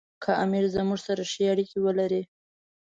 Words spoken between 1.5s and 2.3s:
اړیکې ولري.